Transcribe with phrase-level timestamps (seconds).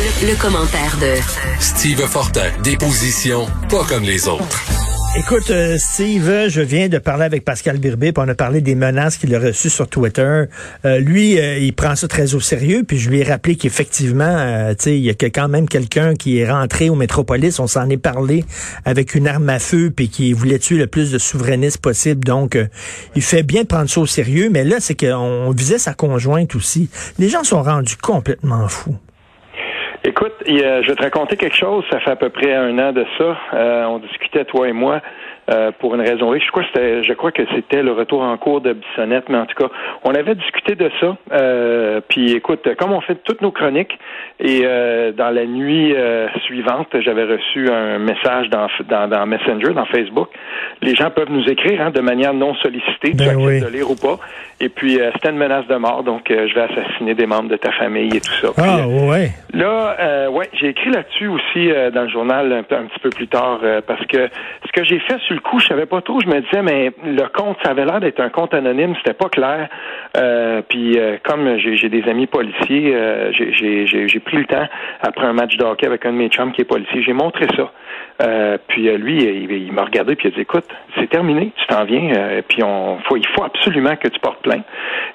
[0.00, 1.16] Le, commentaire de
[1.58, 4.64] Steve Fortin, des positions pas comme les autres.
[5.16, 8.76] Écoute, euh, Steve, je viens de parler avec Pascal Birbé, puis on a parlé des
[8.76, 10.44] menaces qu'il a reçues sur Twitter.
[10.84, 14.68] Euh, lui, euh, il prend ça très au sérieux, puis je lui ai rappelé qu'effectivement,
[14.78, 17.90] tu sais, il y a quand même quelqu'un qui est rentré au Métropolis, on s'en
[17.90, 18.44] est parlé
[18.84, 22.22] avec une arme à feu, puis qui voulait tuer le plus de souverainistes possible.
[22.22, 22.56] Donc,
[23.16, 26.54] il fait bien de prendre ça au sérieux, mais là, c'est qu'on visait sa conjointe
[26.54, 26.88] aussi.
[27.18, 28.96] Les gens sont rendus complètement fous.
[30.08, 31.84] Écoute, je vais te raconter quelque chose.
[31.90, 33.36] Ça fait à peu près un an de ça.
[33.52, 35.02] Euh, on discutait, toi et moi,
[35.50, 38.60] euh, pour une raison Je crois, que je crois que c'était le retour en cours
[38.60, 39.72] de Bissonnette, mais en tout cas,
[40.04, 41.16] on avait discuté de ça.
[41.32, 43.98] Euh, puis écoute, comme on fait toutes nos chroniques,
[44.40, 45.94] et euh, dans la nuit
[46.44, 48.68] suivante, j'avais reçu un message dans,
[49.08, 50.28] dans, Messenger, dans Facebook.
[50.82, 53.96] Les gens peuvent nous écrire hein, de manière non sollicitée, ben tu de lire ou
[53.96, 54.18] pas.
[54.60, 57.72] Et puis c'était une menace de mort, donc je vais assassiner des membres de ta
[57.72, 58.48] famille et tout ça.
[58.58, 59.30] ah ouais.
[59.54, 63.60] Là, ouais, j'ai écrit là-dessus aussi dans le journal un, un, petit peu plus tard
[63.86, 64.28] parce que
[64.66, 66.20] ce que j'ai fait sur le coup, je savais pas trop.
[66.20, 68.94] Je me disais, mais le compte, ça avait l'air d'être un compte anonyme.
[68.96, 69.68] C'était pas clair.
[70.16, 74.66] Euh, puis euh, comme j'ai des amis policiers, euh, j'ai pris le temps
[75.00, 77.02] après un match de hockey avec un de mes chums qui est policier.
[77.02, 77.70] J'ai montré ça.
[78.20, 81.84] Euh, puis lui, il, m'a regardé puis il a dit, écoute, c'est terminé, tu t'en
[81.84, 82.42] viens.
[82.48, 84.64] puis on, faut, il faut absolument que tu portes plainte.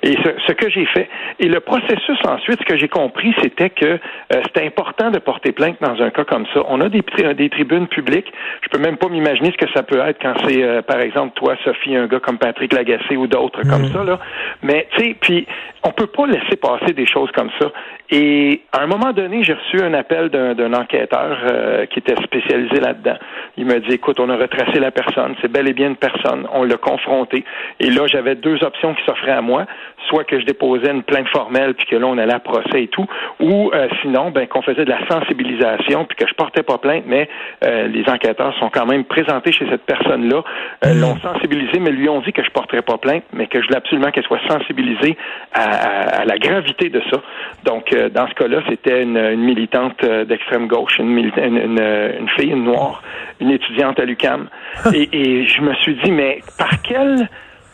[0.02, 1.10] Et ce, ce que j'ai fait.
[1.40, 4.00] Et le processus ensuite, ce que j'ai compris, c'était que
[4.46, 6.62] c'était important de porter plainte dans un cas comme ça.
[6.68, 7.04] On a des,
[7.36, 8.32] des tribunes publiques.
[8.62, 11.34] Je peux même pas m'imaginer ce que ça peut être quand c'est, euh, par exemple,
[11.36, 13.94] toi, Sophie, un gars comme Patrick Lagacé ou d'autres comme mm.
[13.94, 14.20] ça, là.
[14.62, 15.48] Mais, tu sais, puis
[15.84, 17.72] on peut pas laisser passer des choses comme ça.
[18.10, 22.73] Et à un moment donné, j'ai reçu un appel d'un enquêteur euh, qui était spécialisé
[22.80, 23.18] là-dedans.
[23.58, 26.48] Il m'a dit, écoute, on a retracé la personne, c'est bel et bien une personne,
[26.54, 27.44] on l'a confronté.
[27.80, 29.66] Et là, j'avais deux options qui s'offraient à moi,
[30.08, 32.88] soit que je déposais une plainte formelle, puis que là, on allait à procès et
[32.88, 33.06] tout,
[33.40, 37.04] ou euh, sinon, ben, qu'on faisait de la sensibilisation, puis que je portais pas plainte,
[37.08, 37.30] mais
[37.62, 40.44] les enquêteurs sont quand même présentés chez cette personne là
[40.86, 41.00] euh, mm.
[41.00, 43.78] l'ont sensibilisé, mais lui ont dit que je porterais pas plainte, mais que je voulais
[43.78, 45.18] absolument qu'elle soit sensibilisée
[45.54, 47.22] à, la gravité de ça.
[47.64, 52.63] Donc, euh, dans ce cas-là, c'était une, militante euh, d'extrême gauche, une, une, fille, une
[52.64, 53.04] noire,
[53.40, 54.50] une étudiante à l'UCAM.
[54.94, 57.30] et, et je me suis dit, mais par quelle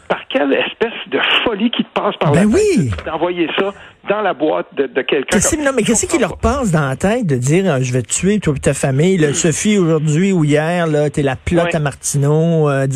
[0.10, 2.90] par quelle espèce de folie qui te passe par ben la oui.
[3.06, 3.72] d'envoyer ça
[4.10, 5.38] dans la boîte de, quelqu'un.
[5.64, 8.12] Non, mais qu'est-ce qui leur passe dans la tête de dire euh, je vais te
[8.12, 11.80] tuer toi et ta famille, là, Sophie aujourd'hui ou hier, là, t'es la plotte à
[11.80, 12.88] Martineau, euh,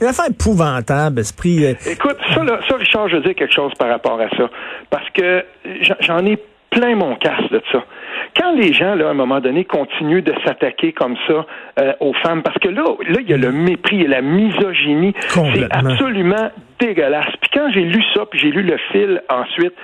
[0.00, 1.66] une affaire épouvantable, esprit.
[1.66, 1.74] Euh.
[1.86, 4.48] Écoute, ça, là, ça, Richard, je veux dire quelque chose par rapport à ça.
[4.88, 5.44] Parce que
[6.00, 6.38] j'en ai
[6.70, 7.84] plein mon casse de ça.
[8.36, 11.46] Quand les gens, là, à un moment donné, continuent de s'attaquer comme ça
[11.80, 15.14] euh, aux femmes, parce que là, là, il y a le mépris et la misogynie.
[15.28, 16.50] C'est absolument
[16.80, 17.32] dégueulasse.
[17.40, 19.74] Puis quand j'ai lu ça, puis j'ai lu le fil ensuite,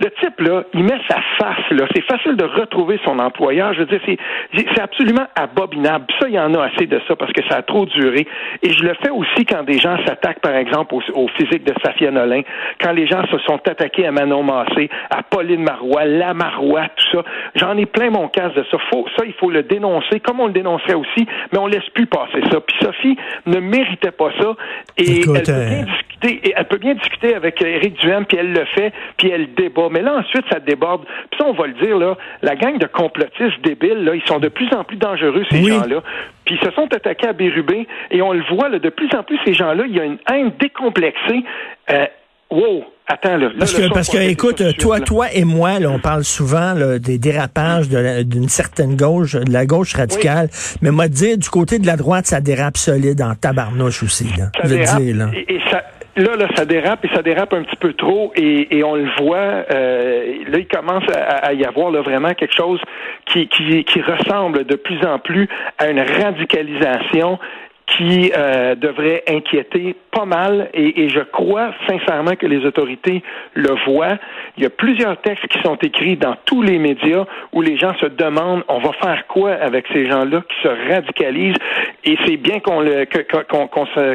[0.00, 1.86] le type, là, il met sa face, là.
[1.94, 3.72] C'est facile de retrouver son employeur.
[3.74, 6.06] Je veux dire, c'est, absolument abominable.
[6.18, 8.26] ça, il y en a assez de ça parce que ça a trop duré.
[8.62, 12.10] Et je le fais aussi quand des gens s'attaquent, par exemple, au, physique de Safia
[12.10, 12.42] Nolin,
[12.80, 17.18] quand les gens se sont attaqués à Manon Massé, à Pauline Marois, La Marois, tout
[17.18, 17.24] ça.
[17.54, 18.78] J'en ai plein mon casse de ça.
[18.90, 22.06] Faut, ça, il faut le dénoncer, comme on le dénoncerait aussi, mais on laisse plus
[22.06, 22.60] passer ça.
[22.60, 23.16] Puis Sophie
[23.46, 24.56] ne méritait pas ça.
[24.98, 28.52] Et elle peut euh, bien discuter, elle peut bien discuter avec Éric Duhem, puis elle
[28.52, 31.04] le fait, puis elle débat mais là, ensuite, ça déborde.
[31.30, 34.38] Puis ça, on va le dire, là, la gang de complotistes débiles, là, ils sont
[34.38, 36.02] de plus en plus dangereux, ces gens-là.
[36.44, 39.22] Puis ils se sont attaqués à Bérubé, et on le voit, là, de plus en
[39.22, 41.44] plus, ces gens-là, il y a une haine décomplexée.
[41.90, 42.06] Euh,
[42.50, 42.84] wow!
[43.06, 46.72] Attends, là, parce que, parce que écoute, toi, toi et moi, là, on parle souvent
[46.72, 50.48] là, des dérapages d'une certaine gauche, de la gauche radicale.
[50.80, 54.24] Mais moi, dire du côté de la droite, ça dérape solide en tabarnouche aussi.
[54.38, 55.26] Là, ça dérape, dire, là.
[55.34, 55.82] Et, ça,
[56.16, 59.08] Là, là, ça dérape et ça dérape un petit peu trop et, et on le
[59.18, 59.64] voit.
[59.72, 62.80] Euh, là, il commence à, y avoir là, vraiment quelque chose
[63.26, 65.48] qui, qui, qui ressemble de plus en plus
[65.78, 67.38] à une radicalisation
[67.86, 73.22] qui euh, devrait inquiéter pas mal et, et, je crois sincèrement que les autorités
[73.52, 74.16] le voient.
[74.56, 77.94] Il y a plusieurs textes qui sont écrits dans tous les médias où les gens
[78.00, 81.56] se demandent on va faire quoi avec ces gens-là qui se radicalisent?
[82.04, 83.04] Et c'est bien qu'on le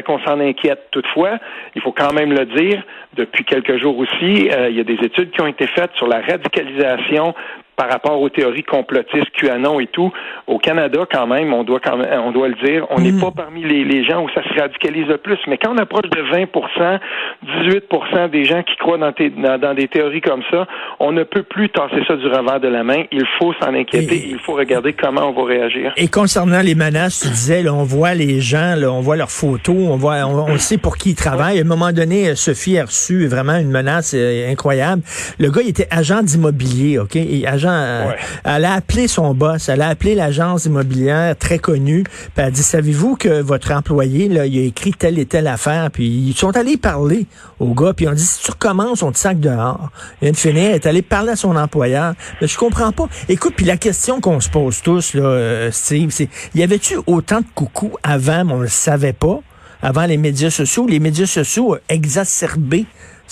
[0.04, 0.88] qu'on s'en inquiète.
[0.90, 1.38] Toutefois,
[1.74, 2.82] il faut quand même le dire.
[3.14, 6.06] Depuis quelques jours aussi, euh, il y a des études qui ont été faites sur
[6.06, 7.34] la radicalisation
[7.80, 10.12] par rapport aux théories complotistes, QAnon et tout,
[10.46, 13.20] au Canada, quand même, on doit quand même, on doit le dire, on n'est mm.
[13.20, 15.38] pas parmi les, les, gens où ça se radicalise le plus.
[15.46, 16.98] Mais quand on approche de 20%
[17.42, 20.66] 18% des gens qui croient dans, dans, des théories comme ça,
[20.98, 23.04] on ne peut plus tasser ça du revers de la main.
[23.12, 24.28] Il faut s'en inquiéter.
[24.28, 25.94] il faut regarder comment on va réagir.
[25.96, 29.30] Et concernant les menaces, tu disais, là, on voit les gens, là, on voit leurs
[29.30, 31.58] photos, on voit, on, sait pour qui ils travaillent.
[31.58, 35.00] À un moment donné, Sophie a reçu vraiment une menace euh, incroyable.
[35.38, 37.16] Le gars, il était agent d'immobilier, OK?
[37.16, 38.16] Et agent l'argent.
[38.44, 42.50] Elle a appelé son boss, elle a appelé l'agence immobilière très connue, puis elle a
[42.50, 46.34] dit, savez-vous que votre employé, là, il a écrit telle et telle affaire, puis ils
[46.34, 47.26] sont allés parler
[47.58, 49.90] au gars, puis on dit, si tu recommences, on te sac dehors.
[50.22, 52.14] Vient de finir, elle est allée parler à son employeur.
[52.40, 53.08] Mais je comprends pas.
[53.28, 57.40] Écoute, puis la question qu'on se pose tous, là, euh, Steve, c'est, y avait-tu autant
[57.40, 59.40] de coucou avant, mais on le savait pas?
[59.82, 60.86] avant les médias sociaux?
[60.86, 62.86] Les médias sociaux ont exacerbé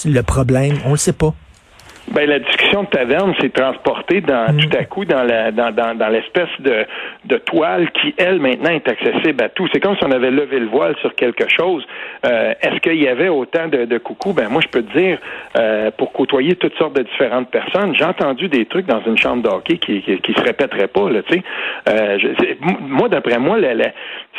[0.04, 0.78] le problème.
[0.84, 1.34] On le sait pas.
[2.12, 4.56] Ben, la discussion de taverne s'est transportée dans, mm.
[4.58, 6.86] tout à coup dans la dans, dans, dans l'espèce de,
[7.24, 9.68] de toile qui, elle, maintenant est accessible à tout.
[9.72, 11.86] C'est comme si on avait levé le voile sur quelque chose.
[12.26, 14.32] Euh, est-ce qu'il y avait autant de, de coucou?
[14.32, 15.18] Ben moi, je peux te dire,
[15.56, 19.42] euh, pour côtoyer toutes sortes de différentes personnes, j'ai entendu des trucs dans une chambre
[19.42, 21.42] d'hockey qui, qui, qui se répéteraient pas, là, tu sais.
[21.88, 22.18] Euh,
[22.80, 23.74] moi, d'après moi, la,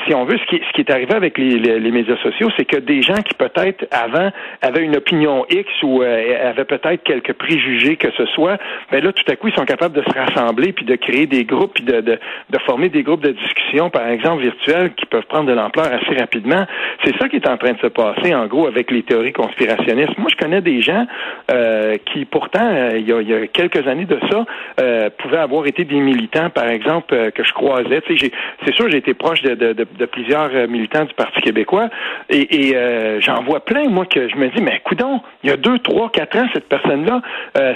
[0.07, 2.65] si on veut, ce qui, ce qui est arrivé avec les, les, médias sociaux, c'est
[2.65, 4.31] que des gens qui peut-être avant
[4.61, 8.57] avaient une opinion X ou euh, avaient peut-être quelques préjugés que ce soit,
[8.91, 11.45] ben là, tout à coup, ils sont capables de se rassembler puis de créer des
[11.45, 12.19] groupes puis de, de,
[12.49, 16.19] de former des groupes de discussion, par exemple, virtuels, qui peuvent prendre de l'ampleur assez
[16.19, 16.65] rapidement.
[17.03, 20.17] C'est ça qui est en train de se passer, en gros, avec les théories conspirationnistes.
[20.17, 21.05] Moi, je connais des gens
[21.51, 24.45] euh, qui, pourtant, euh, il, y a, quelques années de ça,
[24.81, 28.01] euh, pouvaient avoir été des militants, par exemple, que je croisais.
[28.07, 31.89] C'est sûr, j'ai été proche de, de, plusieurs militants du Parti québécois,
[32.29, 35.57] et, et j'en vois plein, moi, que je me dis, mais coudon, il y a
[35.57, 37.21] deux, trois, quatre ans, cette personne-là,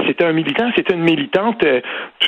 [0.08, 1.64] c'était un militant, c'était une militante,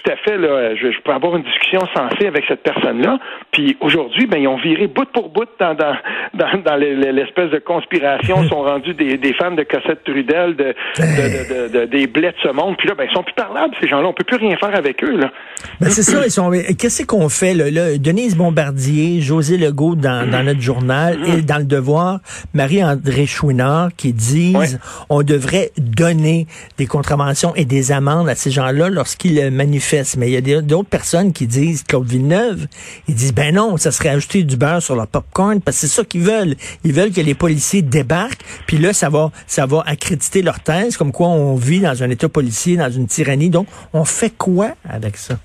[0.02, 3.20] tout à fait, là, je, je peux avoir une discussion sensée avec cette personne-là.
[3.52, 5.96] Puis aujourd'hui, ben, ils ont viré bout pour bout dans, dans,
[6.34, 10.76] dans, dans l'espèce de conspiration, ils sont rendus des, des fans de Cossette Trudel, de,
[10.98, 12.76] de, de, de, des blés de ce monde.
[12.78, 14.08] Puis là, ben, ils sont plus parlables, ces gens-là.
[14.08, 15.18] On peut plus rien faire avec eux.
[15.18, 15.32] Là.
[15.80, 16.52] Ben, c'est ça, ils sont.
[16.52, 17.98] Qu'est-ce qu'on fait là, là?
[17.98, 22.20] Denise Bombardier, José Legault dans, dans notre journal et dans le devoir,
[22.54, 28.90] Marie-André Chouinard qui disent on devrait donner des contraventions et des amendes à ces gens-là
[28.90, 29.85] lorsqu'ils manifestent.
[30.18, 32.68] Mais il y a d'autres personnes qui disent, Claude Villeneuve,
[33.08, 35.94] ils disent ben non, ça serait ajouter du beurre sur leur popcorn parce que c'est
[35.96, 36.56] ça qu'ils veulent.
[36.84, 40.98] Ils veulent que les policiers débarquent, puis là ça va ça va accréditer leur thèse
[40.98, 43.50] comme quoi on vit dans un état policier, dans une tyrannie.
[43.50, 45.38] Donc on fait quoi avec ça?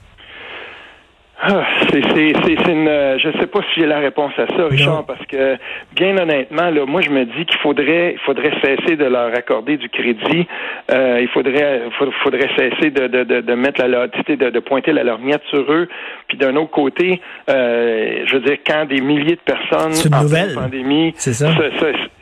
[1.42, 4.66] Ah, c'est, c'est, c'est, une, euh, je sais pas si j'ai la réponse à ça,
[4.68, 5.56] Richard, parce que
[5.96, 9.78] bien honnêtement, là, moi je me dis qu'il faudrait, il faudrait cesser de leur accorder
[9.78, 10.46] du crédit.
[10.90, 11.84] Euh, il faudrait,
[12.22, 15.88] faudrait cesser de, de, de, de mettre la, de, de pointer la lorgnette sur eux.
[16.28, 21.14] Puis d'un autre côté, euh, je veux dire, quand des milliers de personnes en pandémie,
[21.16, 21.52] c'est ça.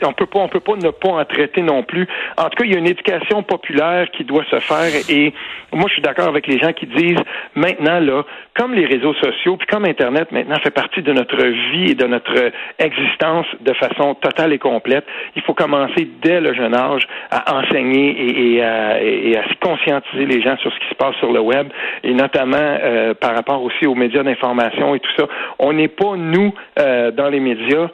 [0.04, 2.06] on peut pas, on peut pas ne pas en traiter non plus.
[2.36, 4.92] En tout cas, il y a une éducation populaire qui doit se faire.
[5.08, 5.34] Et
[5.72, 7.18] moi, je suis d'accord avec les gens qui disent
[7.56, 8.22] maintenant là,
[8.56, 12.06] comme les réseaux sociaux, puis comme Internet maintenant fait partie de notre vie et de
[12.06, 15.04] notre existence de façon totale et complète,
[15.36, 20.56] il faut commencer dès le jeune âge à enseigner et, à, et conscientiser les gens
[20.58, 21.68] sur ce qui se passe sur le web,
[22.02, 25.26] et notamment euh, par rapport aussi aux médias d'information et tout ça.
[25.58, 27.88] On n'est pas, nous, euh, dans les médias,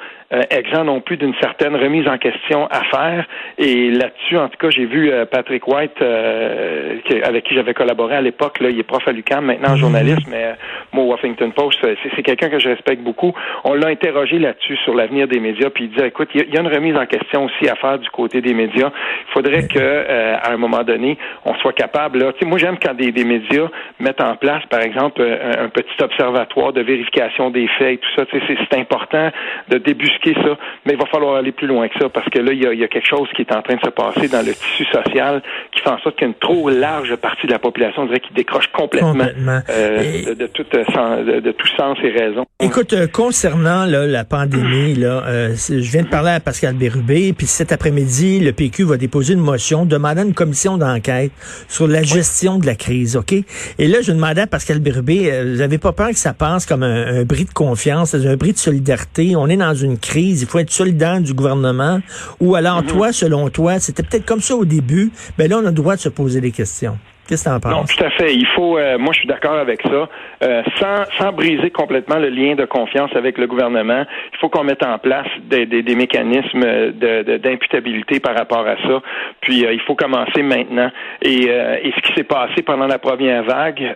[0.51, 3.27] exempt non plus d'une certaine remise en question à faire.
[3.59, 8.17] Et là-dessus, en tout cas, j'ai vu euh, Patrick White, euh, avec qui j'avais collaboré
[8.17, 9.77] à l'époque, là, il est prof à l'UQAM, maintenant mhm.
[9.77, 10.55] journaliste, mais
[10.93, 11.79] moi, Washington Post,
[12.17, 13.33] c'est quelqu'un que je respecte beaucoup.
[13.65, 16.61] On l'a interrogé là-dessus sur l'avenir des médias, puis il disait, écoute, il y, a
[16.61, 18.91] une remise en question aussi à faire du côté des médias.
[19.29, 22.19] Il faudrait que, à un moment donné, on soit capable.
[22.19, 23.69] Là, moi, j'aime quand des, des, médias
[24.01, 28.25] mettent en place, par exemple, un, petit observatoire de vérification des faits et tout ça.
[28.31, 29.31] C'est important
[29.69, 32.53] de débusquer ça, mais il va falloir aller plus loin que ça parce que là,
[32.53, 34.85] il y a, quelque chose qui est en train de se passer dans le tissu
[34.87, 38.03] social qui fait en sorte qu'il y a une trop large partie de la population,
[38.03, 42.45] on dirait, qui décroche complètement, euh, de, tout, euh, de, tout sens et raison.
[42.61, 45.23] Écoute, euh, concernant la pandémie, là,
[45.55, 49.41] je viens de parler à Pascal Bérubé, puis cet après-midi, le PQ va déposer une
[49.41, 51.33] motion demandant une commission d'enquête
[51.69, 53.33] sur la gestion de la crise, OK?
[53.33, 56.83] Et là, je demandais à Pascal Bérubé, vous n'avez pas peur que ça passe comme
[56.83, 59.35] un, un bris de confiance, un bris de solidarité?
[59.37, 62.01] On est dans une crise il faut être solidaire du gouvernement.
[62.41, 62.89] Ou alors, mhm.
[62.89, 65.96] toi, selon toi, c'était peut-être comme ça au début, mais là, on a le droit
[65.96, 66.99] de se poser des questions.
[67.27, 67.73] Qu'est-ce que tu en penses?
[67.73, 68.35] Non, tout à fait.
[68.35, 70.09] Il faut, euh, moi, je suis d'accord avec ça.
[70.43, 74.65] Euh, sans, sans briser complètement le lien de confiance avec le gouvernement, il faut qu'on
[74.65, 79.03] mette en place des, des, des mécanismes d'imputabilité de, par rapport à ça.
[79.41, 80.91] Puis, euh, il faut commencer maintenant.
[81.23, 83.95] Et, et ce qui s'est passé pendant la première vague,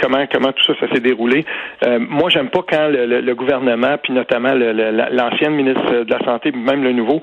[0.00, 1.44] comment comment tout ça, ça s'est déroulé?
[1.98, 6.82] moi, j'aime pas quand le, le, gouvernement, puis notamment l'ancienne ministre de la Santé, même
[6.82, 7.20] le nouveau,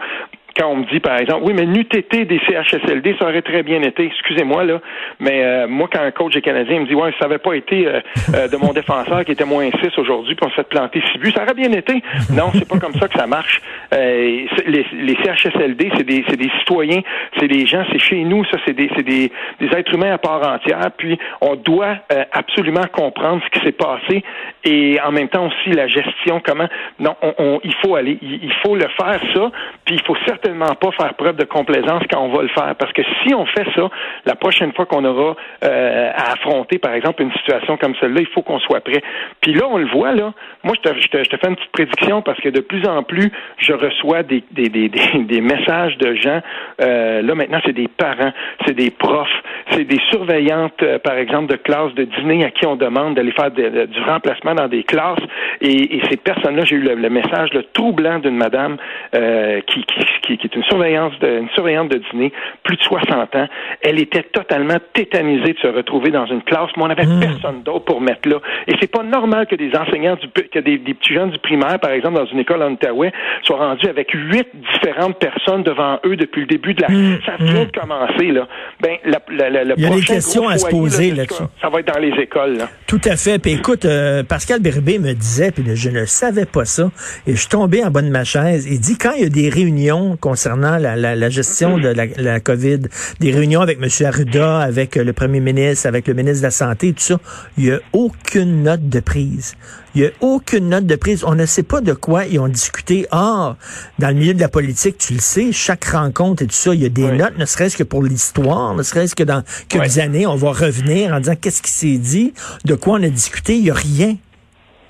[0.62, 3.82] quand on me dit, par exemple, oui, mais été des CHSLD, ça aurait très bien
[3.82, 4.06] été.
[4.06, 4.80] Excusez-moi, là,
[5.20, 7.88] mais euh, moi, quand un coach est canadien me dit, ouais, ça n'avait pas été
[7.88, 8.00] euh,
[8.36, 11.20] euh, de mon défenseur qui était moins 6 aujourd'hui, puis on se fait planter 6
[11.20, 12.02] buts, ça aurait bien été.
[12.32, 13.62] Non, c'est pas comme ça que ça marche.
[13.92, 17.02] les, CHSLD, c'est des, des citoyens,
[17.40, 20.48] c'est des gens, c'est chez nous, ça, c'est des, des, des êtres humains à part
[20.48, 21.98] entière, puis on doit
[22.32, 24.24] absolument comprendre ce qui s'est passé
[24.64, 26.68] et en même temps aussi la gestion, comment,
[27.00, 29.52] non, on, il faut aller, il faut le faire, ça,
[29.86, 32.94] puis il faut certainement pas faire preuve de complaisance quand on va le faire, parce
[32.94, 33.90] que si on fait ça,
[34.26, 38.28] la prochaine fois qu'on aura euh, à affronter, par exemple, une situation comme celle-là, il
[38.28, 39.02] faut qu'on soit prêt.
[39.42, 42.22] Puis là, on le voit, là, moi, je te, je te, fais une petite prédiction
[42.22, 46.42] parce que de plus en plus, je reçois des, des, des, des, messages de gens,
[46.82, 48.32] euh, là, maintenant, c'est des parents,
[48.66, 49.30] c'est des profs,
[49.72, 53.32] c'est des surveillantes, euh, par exemple, de classes de dîner à qui on demande d'aller
[53.32, 55.20] faire du remplacement dans des classes.
[55.62, 58.78] Et, et ces personnes-là, j'ai eu le, message le troublant d'une madame
[59.16, 59.86] euh, qui,
[60.22, 62.32] qui, qui, est une surveillance de, une surveillante de dîner,
[62.64, 63.48] plus de 60 ans.
[63.82, 67.20] Elle était totalement tétanisée de se retrouver dans une classe, mais on n'avait hmm.
[67.20, 68.38] personne d'autre pour mettre là.
[68.68, 71.80] Et c'est pas normal que des enseignants, du, que des, des, petits jeunes du primaire,
[71.80, 73.12] par exemple, dans une école en Outaouais,
[73.44, 76.90] soient rendus avec huit différentes personnes devant eux depuis le début de la...
[76.90, 77.20] Hmm.
[77.26, 78.48] Ça vient de commencer, là.
[78.82, 81.44] Ben, la, la, la, Il y a des questions à se poser là-dessus.
[81.62, 82.68] ça va être dans les écoles, là.
[82.92, 83.40] Tout à fait.
[83.40, 86.92] Puis écoute, euh, Pascal Berbé me disait, puis je ne savais pas ça,
[87.26, 88.68] et je suis tombé en bas de ma chaise.
[88.70, 92.80] Il dit quand il y a des réunions concernant la, la, gestion de la, COVID,
[93.22, 93.88] des réunions avec M.
[94.06, 97.18] Arruda, avec le premier ministre, avec le ministre de la Santé, tout ça,
[97.58, 99.56] il n'y a aucune note de prise.
[99.94, 101.24] Il n'y a aucune note de prise.
[101.26, 103.08] On ne sait pas de quoi ils ont discuté.
[103.12, 103.56] Ah,
[104.00, 106.82] dans le milieu de la politique, tu le sais, chaque rencontre et tout ça, il
[106.82, 110.26] y a des notes, ne serait-ce que pour l'histoire, ne serait-ce que dans quelques années,
[110.26, 112.34] on va revenir en disant qu'est-ce qui s'est dit,
[112.66, 113.58] de quoi on a discuté.
[113.58, 114.16] Il n'y a rien.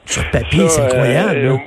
[0.05, 1.36] Sur papier, c'est incroyable.
[1.36, 1.58] Euh,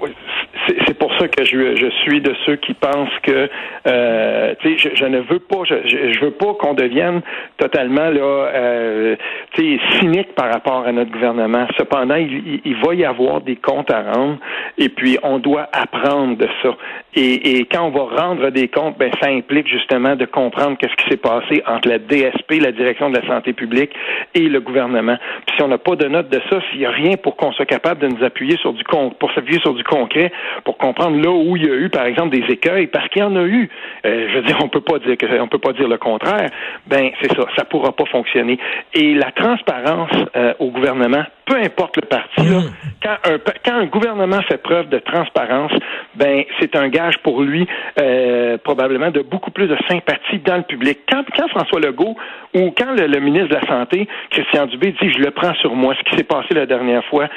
[1.29, 3.49] que je, suis de ceux qui pensent que
[3.87, 7.23] euh, je, ne veux pas je, veux pas qu'on devienne
[7.59, 9.17] totalement là euh,
[9.57, 11.67] cynique par rapport à notre gouvernement.
[11.79, 14.39] Cependant, il, va y avoir des comptes à rendre
[14.79, 16.77] et puis on doit apprendre de ça.
[17.15, 20.97] Et, et quand on va rendre des comptes, ben ça implique justement de comprendre qu'est-ce
[20.97, 23.93] qui s'est passé entre la DSP, la direction de la santé publique,
[24.35, 25.17] et le gouvernement.
[25.47, 27.53] Puis si on n'a pas de note de ça, s'il n'y a rien pour qu'on
[27.53, 30.33] soit capable de nous appuyer sur du pour s'appuyer sur du concret,
[30.65, 33.25] pour comprendre là où il y a eu, par exemple, des écueils, parce qu'il y
[33.25, 33.69] en a eu.
[34.07, 36.51] Euh, je veux dire, on peut pas dire que peut pas dire le contraire.
[36.87, 38.59] Ben c'est ça, ça pourra pas fonctionner.
[38.93, 42.73] Et la transparence euh, au gouvernement, peu importe le parti, là, mmh.
[43.03, 45.73] quand un quand un gouvernement fait preuve de transparence,
[46.15, 47.67] ben c'est un gage pour lui
[48.01, 51.01] euh, probablement de beaucoup plus de sympathie dans le public.
[51.09, 52.17] Quand, quand François Legault
[52.55, 55.95] ou quand le, ministre de la santé, Christian Dubé, dit je le prends sur moi,
[55.99, 57.29] ce qui s'est passé la dernière fois,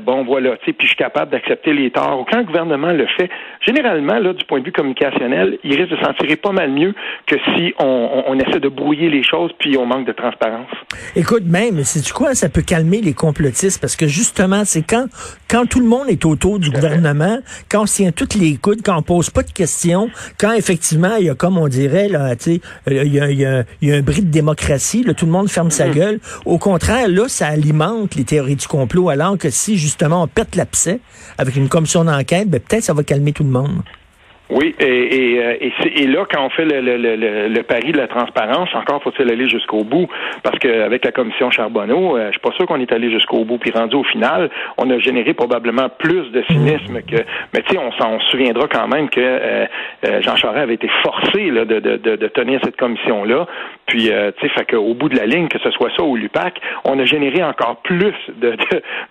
[0.00, 2.20] bon voilà, tu sais, puis je suis capable d'accepter les torts.
[2.20, 3.30] Ou quand le gouvernement le fait,
[3.66, 6.94] généralement là du point de vue communicationnel, il risque de s'en tirer pas mal mieux
[7.26, 10.70] que si on, essaie de brouiller les choses puis on manque de transparence.
[11.16, 15.06] Écoute, même, c'est du quoi, ça peut calmer les complotistes parce que justement, c'est quand,
[15.48, 18.96] quand tout le monde est autour du gouvernement, quand on tient toutes les coudes, quand
[18.96, 22.44] on pose pas de questions, quand effectivement, il y a, comme on dirait, là, tu
[22.54, 25.26] sais, euh, il y a, y, a, y a, un bris de démocratie, là, tout
[25.26, 25.92] le monde ferme sa mm.
[25.92, 26.20] gueule.
[26.44, 30.56] Au contraire, là, ça alimente les théories du complot, alors que si justement on pète
[30.56, 31.00] l'abcès
[31.38, 33.82] avec une commission d'enquête, ben, peut-être ça va calmer tout le monde.
[34.50, 34.84] Oui, et,
[35.34, 38.70] et, euh, et, là, quand on fait le, le, le, le, pari de la transparence,
[38.74, 40.08] encore faut-il aller jusqu'au bout,
[40.42, 43.58] parce qu'avec la commission Charbonneau, euh, je suis pas sûr qu'on est allé jusqu'au bout,
[43.58, 47.16] puis rendu au final, on a généré probablement plus de cynisme que...
[47.52, 49.66] Mais tu sais, on s'en souviendra quand même que euh,
[50.22, 53.46] Jean Charest avait été forcé là, de, de, de, tenir cette commission-là,
[53.88, 56.60] puis tu sais, fait qu'au bout de la ligne, que ce soit ça ou l'UPAC,
[56.84, 58.56] on a généré encore plus de,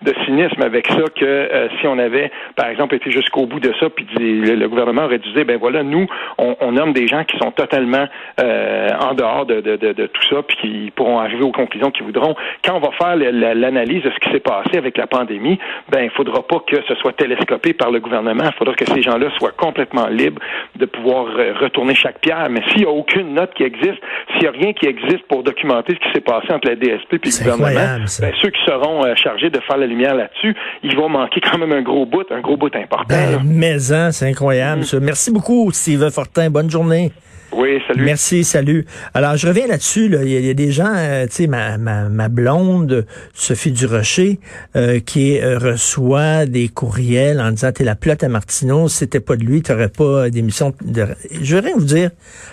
[0.02, 3.90] de, cynisme avec ça que si on avait, par exemple, été jusqu'au bout de ça,
[3.90, 6.06] puis le, gouvernement aurait dû ben voilà, nous,
[6.38, 8.06] on, nomme des gens qui sont totalement
[8.40, 12.34] euh, en dehors de, tout ça, puis qui pourront arriver aux conclusions qu'ils voudront.
[12.64, 15.58] Quand on va faire l'analyse de ce qui s'est passé avec la pandémie,
[15.90, 18.44] ben il faudra pas que ce soit télescopé par le gouvernement.
[18.46, 20.40] Il faudra que ces gens-là soient complètement libres
[20.76, 22.48] de pouvoir euh, retourner chaque pierre.
[22.50, 24.00] Mais s'il n'y a aucune note qui existe,
[24.32, 27.14] s'il n'y a rien qui existe pour documenter ce qui s'est passé entre la DSP
[27.14, 30.96] et le gouvernement, ben, ceux qui seront euh, chargés de faire la lumière là-dessus, ils
[30.96, 33.06] vont manquer quand même un gros bout, un gros bout important.
[33.08, 34.82] Ben, mais hein, c'est incroyable.
[34.82, 35.00] Mm.
[35.00, 36.48] Merci Merci beaucoup, Steve Fortin.
[36.48, 37.10] Bonne journée.
[37.52, 38.04] Oui, salut.
[38.04, 38.84] Merci, salut.
[39.14, 40.14] Alors, je reviens là-dessus.
[40.22, 44.38] Il, y, a des gens, euh, tu sais, ma, ma, blonde, Sophie Durocher,
[44.76, 49.20] euh, qui euh, reçoit des courriels en disant, t'es la plotte à Martineau, si c'était
[49.20, 51.06] pas de lui, t'aurais pas d'émission de...
[51.40, 52.10] Je veux rien vous dire.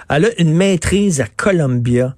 [0.09, 2.15] Elle a une maîtrise à Columbia.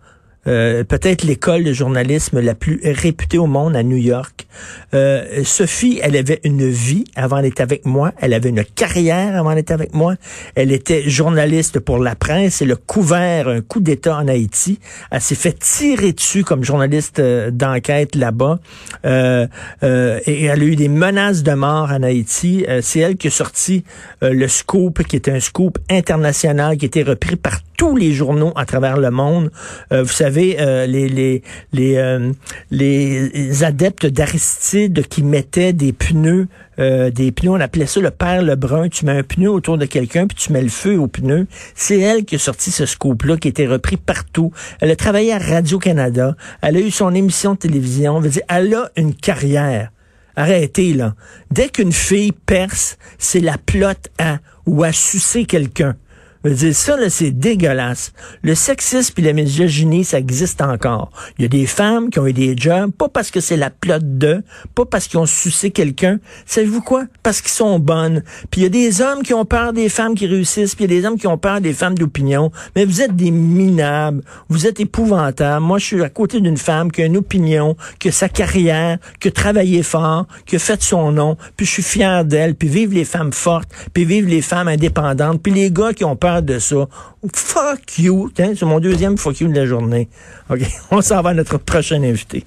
[0.48, 4.48] Peut-être l'école de journalisme la plus réputée au monde à New York.
[4.94, 8.14] Euh, Sophie, elle avait une vie avant d'être avec moi.
[8.20, 10.16] Elle avait une carrière avant d'être avec moi.
[10.56, 12.62] Elle était journaliste pour la presse.
[12.62, 14.80] Elle a couvert un coup d'État en Haïti.
[15.12, 18.60] Elle s'est fait tirer dessus comme journaliste euh, d'enquête là-bas.
[19.06, 19.48] Euh,
[19.84, 22.66] euh, et elle a eu des menaces de mort en Haïti.
[22.82, 23.84] C'est elle qui a sorti
[24.22, 28.52] le scoop, qui est un scoop international, qui a été repris par tous les journaux
[28.56, 29.52] à travers le monde.
[29.94, 31.40] Euh, vous savez, euh,
[31.76, 32.32] euh,
[32.72, 38.90] les adeptes d'Aristide qui mettaient des pneus, des pneus, on appelait ça le père Lebrun.
[38.90, 41.48] Tu mets un pneu autour de quelqu'un puis tu mets le feu au pneu.
[41.74, 44.52] C'est elle qui a sorti ce scoop-là, qui été repris partout.
[44.80, 46.36] Elle a travaillé à Radio Canada.
[46.62, 48.22] Elle a eu son émission de télévision.
[48.22, 49.92] dire, elle a une carrière.
[50.36, 51.16] Arrêtez là.
[51.50, 55.96] Dès qu'une fille perce, c'est la plotte à ou à sucer quelqu'un.
[56.44, 58.14] Je veux dire, ça, c'est dégueulasse.
[58.42, 61.12] Le sexisme et la misogynie, ça existe encore.
[61.38, 63.70] Il y a des femmes qui ont eu des jobs, pas parce que c'est la
[63.70, 64.44] plotte de,
[64.76, 66.20] pas parce qu'ils ont sucé quelqu'un.
[66.46, 67.06] Savez-vous quoi?
[67.24, 68.24] Parce qu'ils sont bonnes.
[68.52, 70.92] Puis il y a des hommes qui ont peur des femmes qui réussissent, puis il
[70.92, 72.52] y a des hommes qui ont peur des femmes d'opinion.
[72.76, 74.24] Mais vous êtes des minables.
[74.50, 75.66] Vous êtes épouvantables.
[75.66, 78.98] Moi, je suis à côté d'une femme qui a une opinion, qui a sa carrière,
[79.20, 82.68] qui a travaillé fort, qui a fait son nom, puis je suis fier d'elle, puis
[82.68, 86.60] vive les femmes fortes, puis vive les femmes indépendantes, puis les gars qui ont de
[86.60, 86.88] ça.
[87.34, 88.32] Fuck you.
[88.36, 90.10] C'est mon deuxième fuck you de la journée.
[90.50, 92.46] OK, on s'en va à notre prochain invité.